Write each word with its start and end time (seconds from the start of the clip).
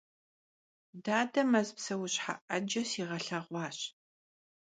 Dade 1.05 1.41
mez 1.53 1.67
pseuşhe 1.75 2.33
'ece 2.47 2.83
siğelheğuaş. 2.89 3.77